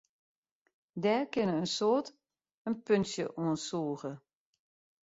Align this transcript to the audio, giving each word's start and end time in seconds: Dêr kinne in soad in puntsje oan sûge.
Dêr 1.03 1.23
kinne 1.31 1.53
in 1.61 1.69
soad 1.77 2.05
in 2.67 2.73
puntsje 2.85 3.25
oan 3.41 3.57
sûge. 3.67 4.11